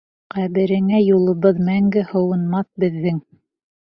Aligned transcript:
Ҡәбереңә 0.35 1.01
юлыбыҙ 1.01 1.59
мәңге 1.67 2.03
һыуынмаҫ 2.13 2.69
беҙҙең. 2.85 3.21